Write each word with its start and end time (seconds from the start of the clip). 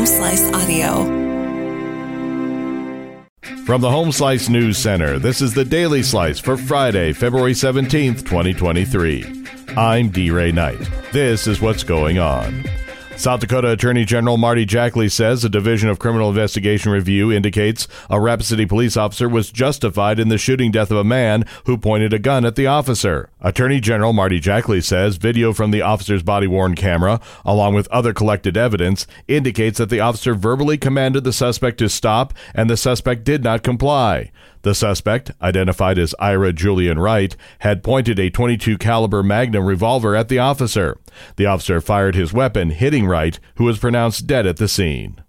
Home 0.00 0.06
Slice 0.06 0.50
Audio. 0.54 1.04
From 3.66 3.82
the 3.82 3.90
Home 3.90 4.10
Slice 4.12 4.48
News 4.48 4.78
Center, 4.78 5.18
this 5.18 5.42
is 5.42 5.52
the 5.52 5.62
Daily 5.62 6.02
Slice 6.02 6.38
for 6.38 6.56
Friday, 6.56 7.12
February 7.12 7.52
17th, 7.52 8.20
2023. 8.20 9.44
I'm 9.76 10.08
D. 10.08 10.30
Ray 10.30 10.52
Knight. 10.52 10.78
This 11.12 11.46
is 11.46 11.60
what's 11.60 11.82
going 11.82 12.18
on. 12.18 12.64
South 13.18 13.40
Dakota 13.40 13.72
Attorney 13.72 14.06
General 14.06 14.38
Marty 14.38 14.64
Jackley 14.64 15.10
says 15.10 15.44
a 15.44 15.50
Division 15.50 15.90
of 15.90 15.98
Criminal 15.98 16.30
Investigation 16.30 16.90
review 16.90 17.30
indicates 17.30 17.86
a 18.08 18.18
Rapid 18.18 18.46
City 18.46 18.64
police 18.64 18.96
officer 18.96 19.28
was 19.28 19.52
justified 19.52 20.18
in 20.18 20.30
the 20.30 20.38
shooting 20.38 20.70
death 20.70 20.90
of 20.90 20.96
a 20.96 21.04
man 21.04 21.44
who 21.66 21.76
pointed 21.76 22.14
a 22.14 22.18
gun 22.18 22.46
at 22.46 22.56
the 22.56 22.66
officer. 22.66 23.28
Attorney 23.42 23.80
General 23.80 24.12
Marty 24.12 24.38
Jackley 24.38 24.82
says 24.82 25.16
video 25.16 25.52
from 25.52 25.70
the 25.70 25.80
officer's 25.80 26.22
body 26.22 26.46
worn 26.46 26.74
camera, 26.74 27.20
along 27.44 27.74
with 27.74 27.88
other 27.88 28.12
collected 28.12 28.56
evidence, 28.56 29.06
indicates 29.28 29.78
that 29.78 29.88
the 29.88 30.00
officer 30.00 30.34
verbally 30.34 30.76
commanded 30.76 31.24
the 31.24 31.32
suspect 31.32 31.78
to 31.78 31.88
stop 31.88 32.34
and 32.54 32.68
the 32.68 32.76
suspect 32.76 33.24
did 33.24 33.42
not 33.42 33.62
comply. 33.62 34.30
The 34.62 34.74
suspect, 34.74 35.30
identified 35.40 35.98
as 35.98 36.14
Ira 36.18 36.52
Julian 36.52 36.98
Wright, 36.98 37.34
had 37.60 37.82
pointed 37.82 38.18
a 38.18 38.28
22 38.28 38.76
caliber 38.76 39.22
Magnum 39.22 39.64
revolver 39.64 40.14
at 40.14 40.28
the 40.28 40.38
officer. 40.38 40.98
The 41.36 41.46
officer 41.46 41.80
fired 41.80 42.14
his 42.14 42.34
weapon, 42.34 42.70
hitting 42.70 43.06
Wright, 43.06 43.40
who 43.54 43.64
was 43.64 43.78
pronounced 43.78 44.26
dead 44.26 44.46
at 44.46 44.58
the 44.58 44.68
scene. 44.68 45.22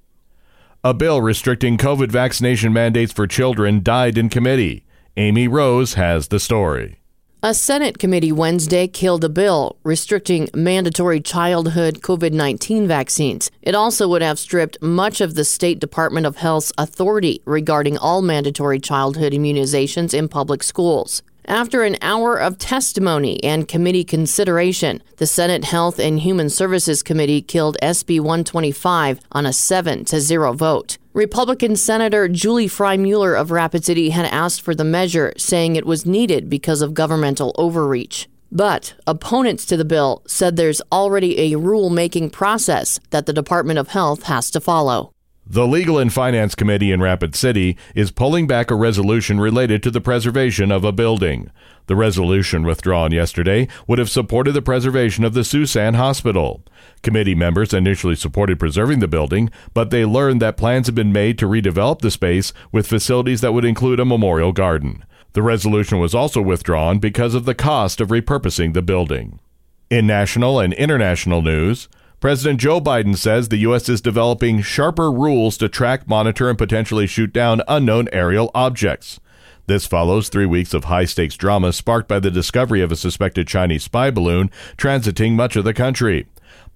A 0.84 0.94
bill 0.94 1.22
restricting 1.22 1.78
COVID 1.78 2.12
vaccination 2.12 2.74
mandates 2.74 3.14
for 3.14 3.26
children 3.26 3.84
died 3.84 4.18
in 4.18 4.28
committee. 4.28 4.84
Amy 5.16 5.48
Rose 5.48 5.94
has 5.94 6.28
the 6.28 6.40
story. 6.40 7.01
A 7.44 7.56
Senate 7.56 7.98
committee 7.98 8.32
Wednesday 8.32 8.88
killed 8.88 9.24
a 9.24 9.30
bill 9.30 9.76
restricting 9.84 10.48
mandatory 10.54 11.20
childhood 11.20 12.02
COVID 12.02 12.34
19 12.34 12.88
vaccines. 12.88 13.50
It 13.64 13.74
also 13.74 14.08
would 14.10 14.22
have 14.22 14.38
stripped 14.38 14.80
much 14.80 15.22
of 15.22 15.34
the 15.34 15.44
State 15.44 15.80
Department 15.80 16.28
of 16.28 16.38
Health's 16.38 16.72
authority 16.78 17.42
regarding 17.46 17.98
all 17.98 18.22
mandatory 18.22 18.80
childhood 18.80 19.34
immunizations 19.34 20.14
in 20.14 20.30
public 20.30 20.62
schools. 20.62 21.24
After 21.46 21.82
an 21.82 21.98
hour 22.04 22.38
of 22.38 22.60
testimony 22.60 23.44
and 23.44 23.68
committee 23.68 24.04
consideration, 24.04 25.02
the 25.18 25.26
Senate 25.26 25.64
Health 25.64 25.98
and 25.98 26.20
Human 26.20 26.48
Services 26.48 27.02
Committee 27.02 27.42
killed 27.42 27.76
SB 27.82 28.20
125 28.20 29.20
on 29.32 29.48
a 29.48 29.52
7 29.52 30.06
to 30.06 30.20
0 30.22 30.54
vote. 30.54 31.00
Republican 31.14 31.76
Senator 31.76 32.30
Julie 32.30 32.70
Frye-Mueller 32.70 33.36
of 33.36 33.52
Rapid 33.52 33.84
City 33.84 34.12
had 34.12 34.26
asked 34.28 34.62
for 34.62 34.74
the 34.74 34.86
measure, 34.86 35.34
saying 35.36 35.76
it 35.76 35.86
was 35.86 36.06
needed 36.06 36.50
because 36.50 36.82
of 36.82 36.94
governmental 36.94 37.54
overreach. 37.58 38.30
But 38.50 38.94
opponents 39.06 39.66
to 39.66 39.76
the 39.76 39.84
bill 39.84 40.24
said 40.26 40.56
there's 40.56 40.82
already 40.90 41.52
a 41.52 41.58
rule-making 41.58 42.30
process 42.30 42.98
that 43.10 43.26
the 43.26 43.34
Department 43.34 43.78
of 43.78 43.90
Health 43.90 44.24
has 44.24 44.50
to 44.52 44.62
follow. 44.62 45.12
The 45.52 45.68
Legal 45.68 46.00
and 46.00 46.14
Finance 46.14 46.56
Committee 46.56 46.94
in 46.94 47.02
Rapid 47.02 47.36
City 47.36 47.76
is 47.94 48.10
pulling 48.10 48.48
back 48.48 48.72
a 48.72 48.76
resolution 48.76 49.38
related 49.38 49.84
to 49.84 49.92
the 49.92 50.00
preservation 50.00 50.72
of 50.72 50.86
a 50.86 50.94
building. 50.94 51.52
The 51.88 51.96
resolution 51.98 52.64
withdrawn 52.64 53.12
yesterday 53.12 53.68
would 53.86 54.00
have 54.00 54.10
supported 54.10 54.54
the 54.54 54.62
preservation 54.62 55.26
of 55.26 55.34
the 55.34 55.44
Sioux 55.44 55.66
San 55.66 55.96
Hospital. 55.96 56.64
Committee 57.04 57.36
members 57.36 57.74
initially 57.74 58.16
supported 58.16 58.62
preserving 58.62 59.00
the 59.00 59.10
building, 59.10 59.50
but 59.74 59.90
they 59.90 60.06
learned 60.06 60.42
that 60.42 60.56
plans 60.56 60.88
had 60.88 60.96
been 60.96 61.12
made 61.12 61.38
to 61.40 61.50
redevelop 61.50 62.00
the 62.00 62.12
space 62.12 62.54
with 62.72 62.88
facilities 62.88 63.42
that 63.42 63.52
would 63.52 63.66
include 63.66 64.00
a 64.00 64.06
memorial 64.06 64.54
garden. 64.54 65.04
The 65.34 65.42
resolution 65.42 66.00
was 66.00 66.16
also 66.16 66.42
withdrawn 66.42 67.00
because 67.00 67.36
of 67.36 67.44
the 67.44 67.56
cost 67.56 68.00
of 68.00 68.08
repurposing 68.08 68.74
the 68.74 68.82
building. 68.82 69.42
In 69.90 70.08
national 70.08 70.62
and 70.62 70.72
international 70.72 71.42
news, 71.42 71.90
President 72.22 72.60
Joe 72.60 72.80
Biden 72.80 73.18
says 73.18 73.50
the 73.50 73.58
U.S. 73.58 73.90
is 73.90 74.00
developing 74.00 74.62
sharper 74.62 75.12
rules 75.12 75.58
to 75.58 75.68
track, 75.68 76.08
monitor, 76.08 76.50
and 76.52 76.58
potentially 76.58 77.08
shoot 77.08 77.34
down 77.34 77.64
unknown 77.68 78.08
aerial 78.14 78.52
objects. 78.54 79.20
This 79.66 79.88
follows 79.88 80.30
three 80.30 80.46
weeks 80.46 80.76
of 80.76 80.84
high 80.84 81.06
stakes 81.06 81.36
drama 81.36 81.74
sparked 81.74 82.08
by 82.08 82.20
the 82.20 82.30
discovery 82.30 82.84
of 82.84 82.92
a 82.92 82.96
suspected 82.96 83.48
Chinese 83.48 83.86
spy 83.86 84.12
balloon 84.12 84.52
transiting 84.78 85.32
much 85.32 85.56
of 85.56 85.64
the 85.64 85.74
country. 85.74 86.28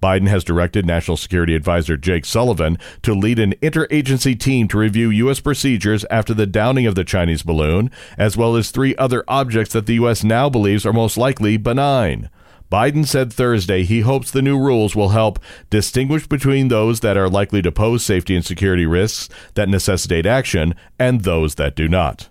Biden 0.02 0.26
has 0.26 0.42
directed 0.42 0.84
National 0.84 1.16
Security 1.16 1.54
Advisor 1.54 1.96
Jake 1.96 2.24
Sullivan 2.24 2.76
to 3.02 3.14
lead 3.14 3.38
an 3.38 3.52
interagency 3.62 4.36
team 4.36 4.66
to 4.66 4.78
review 4.78 5.10
U.S. 5.10 5.38
procedures 5.38 6.04
after 6.10 6.34
the 6.34 6.46
downing 6.46 6.86
of 6.86 6.96
the 6.96 7.04
Chinese 7.04 7.44
balloon, 7.44 7.92
as 8.18 8.36
well 8.36 8.56
as 8.56 8.72
three 8.72 8.96
other 8.96 9.22
objects 9.28 9.74
that 9.74 9.86
the 9.86 9.94
U.S. 9.94 10.24
now 10.24 10.50
believes 10.50 10.84
are 10.84 10.92
most 10.92 11.16
likely 11.16 11.56
benign. 11.56 12.30
Biden 12.70 13.06
said 13.06 13.32
Thursday 13.32 13.84
he 13.84 14.00
hopes 14.00 14.30
the 14.30 14.42
new 14.42 14.58
rules 14.58 14.96
will 14.96 15.10
help 15.10 15.38
distinguish 15.70 16.26
between 16.26 16.68
those 16.68 17.00
that 17.00 17.16
are 17.16 17.28
likely 17.28 17.62
to 17.62 17.70
pose 17.70 18.04
safety 18.04 18.34
and 18.34 18.44
security 18.44 18.86
risks 18.86 19.28
that 19.54 19.68
necessitate 19.68 20.26
action 20.26 20.74
and 20.98 21.22
those 21.22 21.54
that 21.54 21.76
do 21.76 21.88
not. 21.88 22.28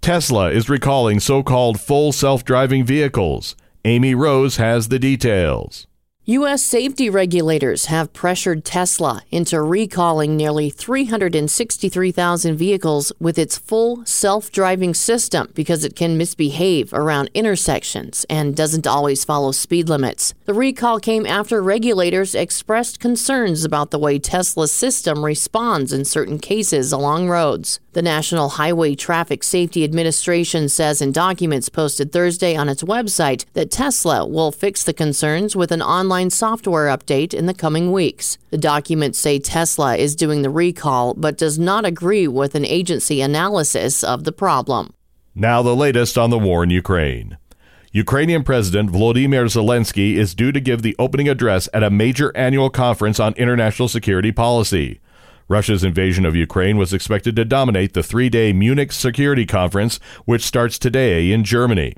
Tesla 0.00 0.50
is 0.50 0.68
recalling 0.68 1.18
so 1.18 1.42
called 1.42 1.80
full 1.80 2.12
self 2.12 2.44
driving 2.44 2.84
vehicles. 2.84 3.56
Amy 3.84 4.14
Rose 4.14 4.56
has 4.56 4.88
the 4.88 4.98
details. 4.98 5.86
U.S. 6.30 6.62
safety 6.62 7.08
regulators 7.08 7.86
have 7.86 8.12
pressured 8.12 8.62
Tesla 8.62 9.22
into 9.30 9.62
recalling 9.62 10.36
nearly 10.36 10.68
363,000 10.68 12.54
vehicles 12.54 13.10
with 13.18 13.38
its 13.38 13.56
full 13.56 14.04
self 14.04 14.52
driving 14.52 14.92
system 14.92 15.50
because 15.54 15.84
it 15.84 15.96
can 15.96 16.18
misbehave 16.18 16.92
around 16.92 17.30
intersections 17.32 18.26
and 18.28 18.54
doesn't 18.54 18.86
always 18.86 19.24
follow 19.24 19.52
speed 19.52 19.88
limits. 19.88 20.34
The 20.44 20.52
recall 20.52 21.00
came 21.00 21.24
after 21.24 21.62
regulators 21.62 22.34
expressed 22.34 23.00
concerns 23.00 23.64
about 23.64 23.90
the 23.90 23.98
way 23.98 24.18
Tesla's 24.18 24.70
system 24.70 25.24
responds 25.24 25.94
in 25.94 26.04
certain 26.04 26.38
cases 26.38 26.92
along 26.92 27.30
roads. 27.30 27.80
The 27.98 28.02
National 28.02 28.50
Highway 28.50 28.94
Traffic 28.94 29.42
Safety 29.42 29.82
Administration 29.82 30.68
says 30.68 31.02
in 31.02 31.10
documents 31.10 31.68
posted 31.68 32.12
Thursday 32.12 32.54
on 32.54 32.68
its 32.68 32.84
website 32.84 33.44
that 33.54 33.72
Tesla 33.72 34.24
will 34.24 34.52
fix 34.52 34.84
the 34.84 34.92
concerns 34.92 35.56
with 35.56 35.72
an 35.72 35.82
online 35.82 36.30
software 36.30 36.96
update 36.96 37.34
in 37.34 37.46
the 37.46 37.54
coming 37.54 37.90
weeks. 37.90 38.38
The 38.50 38.56
documents 38.56 39.18
say 39.18 39.40
Tesla 39.40 39.96
is 39.96 40.14
doing 40.14 40.42
the 40.42 40.48
recall 40.48 41.14
but 41.14 41.36
does 41.36 41.58
not 41.58 41.84
agree 41.84 42.28
with 42.28 42.54
an 42.54 42.64
agency 42.64 43.20
analysis 43.20 44.04
of 44.04 44.22
the 44.22 44.30
problem. 44.30 44.94
Now, 45.34 45.62
the 45.62 45.74
latest 45.74 46.16
on 46.16 46.30
the 46.30 46.38
war 46.38 46.62
in 46.62 46.70
Ukraine. 46.70 47.36
Ukrainian 47.90 48.44
President 48.44 48.92
Volodymyr 48.92 49.46
Zelensky 49.46 50.14
is 50.14 50.36
due 50.36 50.52
to 50.52 50.60
give 50.60 50.82
the 50.82 50.94
opening 51.00 51.28
address 51.28 51.68
at 51.74 51.82
a 51.82 51.90
major 51.90 52.30
annual 52.36 52.70
conference 52.70 53.18
on 53.18 53.32
international 53.34 53.88
security 53.88 54.30
policy. 54.30 55.00
Russia's 55.48 55.82
invasion 55.82 56.26
of 56.26 56.36
Ukraine 56.36 56.76
was 56.76 56.92
expected 56.92 57.34
to 57.36 57.44
dominate 57.44 57.94
the 57.94 58.02
three 58.02 58.28
day 58.28 58.52
Munich 58.52 58.92
Security 58.92 59.46
Conference, 59.46 59.98
which 60.26 60.44
starts 60.44 60.78
today 60.78 61.32
in 61.32 61.42
Germany. 61.42 61.94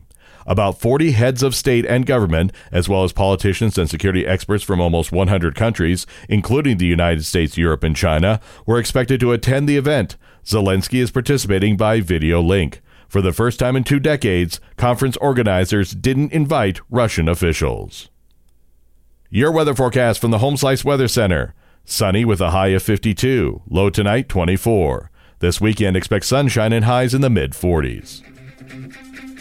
About 0.47 0.81
40 0.81 1.13
heads 1.13 1.43
of 1.43 1.55
state 1.55 1.85
and 1.85 2.07
government, 2.07 2.53
as 2.71 2.89
well 2.89 3.05
as 3.05 3.13
politicians 3.13 3.77
and 3.77 3.91
security 3.91 4.27
experts 4.27 4.65
from 4.65 4.81
almost 4.81 5.13
100 5.13 5.55
countries, 5.55 6.07
including 6.29 6.79
the 6.79 6.87
United 6.87 7.25
States, 7.25 7.59
Europe, 7.59 7.83
and 7.85 7.97
China, 7.97 8.41
were 8.67 8.79
expected 8.79 9.21
to 9.21 9.33
attend 9.33 9.69
the 9.69 9.77
event. 9.77 10.17
Zelensky 10.45 11.01
is 11.01 11.11
participating 11.11 11.77
by 11.77 12.01
video 12.01 12.41
link. 12.41 12.81
For 13.09 13.21
the 13.21 13.33
first 13.33 13.59
time 13.59 13.75
in 13.75 13.83
two 13.83 13.99
decades, 13.99 14.61
conference 14.77 15.17
organizers 15.17 15.91
didn't 15.91 16.33
invite 16.33 16.81
Russian 16.89 17.29
officials. 17.29 18.09
Your 19.29 19.51
weather 19.53 19.75
forecast 19.75 20.21
from 20.21 20.31
the 20.31 20.39
Home 20.39 20.57
Slice 20.57 20.85
Weather 20.85 21.09
Center. 21.09 21.55
Sunny 21.91 22.25
with 22.25 22.41
a 22.41 22.53
high 22.53 22.69
of 22.69 22.85
52, 22.85 23.63
low 23.69 23.91
tonight 23.91 24.29
24. 24.29 25.11
This 25.41 25.61
weekend, 25.61 25.97
expect 25.97 26.25
sunshine 26.25 26.73
and 26.73 26.85
highs 26.85 27.15
in 27.15 27.21
the 27.21 27.29
mid 27.29 27.51
40s. 27.51 28.23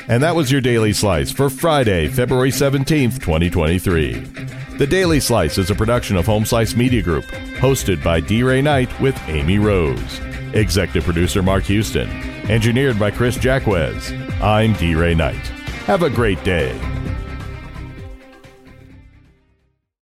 And 0.08 0.24
that 0.24 0.36
was 0.36 0.52
your 0.52 0.60
Daily 0.60 0.92
Slice 0.92 1.32
for 1.32 1.52
Friday, 1.52 2.08
February 2.08 2.50
17th, 2.50 3.20
2023. 3.22 4.14
The 4.80 4.88
Daily 4.88 5.20
Slice 5.20 5.60
is 5.60 5.70
a 5.70 5.76
production 5.76 6.18
of 6.18 6.26
Home 6.26 6.44
Slice 6.44 6.76
Media 6.76 7.04
Group, 7.04 7.26
hosted 7.60 8.04
by 8.04 8.20
D. 8.20 8.42
Ray 8.42 8.64
Knight 8.64 9.00
with 9.00 9.16
Amy 9.28 9.60
Rose. 9.60 10.20
Executive 10.54 11.04
producer 11.04 11.44
Mark 11.44 11.66
Houston. 11.66 12.10
Engineered 12.50 12.98
by 12.98 13.12
Chris 13.12 13.38
Jacquez. 13.38 14.12
I'm 14.42 14.74
D. 14.74 14.96
Ray 14.96 15.14
Knight. 15.14 15.36
Have 15.86 16.02
a 16.02 16.10
great 16.10 16.44
day. 16.44 16.76